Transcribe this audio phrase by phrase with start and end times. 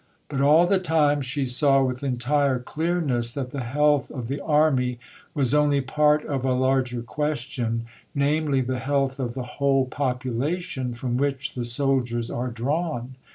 [0.29, 4.97] But all the time she saw with entire clearness that the health of the Army
[5.35, 7.85] was only part of a larger question;
[8.15, 13.15] namely, the health of the whole population from which the soldiers are drawn.